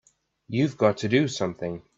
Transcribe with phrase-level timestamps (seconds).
[0.47, 1.83] You've got to do something!